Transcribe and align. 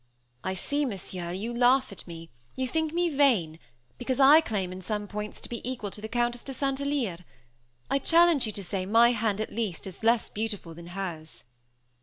"I 0.43 0.55
see, 0.55 0.83
Monsieur, 0.83 1.29
you 1.31 1.53
laugh 1.53 1.91
at 1.91 2.07
me; 2.07 2.31
you 2.55 2.67
think 2.67 2.91
me 2.91 3.07
vain, 3.09 3.59
because 3.99 4.19
I 4.19 4.41
claim 4.41 4.71
in 4.71 4.81
some 4.81 5.07
points 5.07 5.39
to 5.41 5.47
be 5.47 5.61
equal 5.63 5.91
to 5.91 6.01
the 6.01 6.09
Countess 6.09 6.43
de 6.43 6.55
St. 6.55 6.81
Alyre. 6.81 7.19
I 7.87 7.99
challenge 7.99 8.47
you 8.47 8.51
to 8.53 8.63
say, 8.63 8.87
my 8.87 9.11
hand, 9.11 9.39
at 9.39 9.53
least, 9.53 9.85
is 9.85 10.01
less 10.03 10.27
beautiful 10.27 10.73
than 10.73 10.87
hers." 10.97 11.43